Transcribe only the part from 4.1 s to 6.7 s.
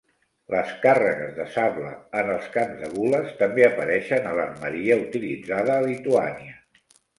a l'armeria utilitzada a Lituània.